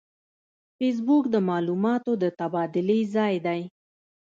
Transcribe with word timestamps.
فېسبوک 0.77 1.23
د 1.31 1.35
معلوماتو 1.49 2.11
د 2.21 2.23
تبادلې 2.39 2.99
ځای 3.15 3.35
دی 3.45 3.61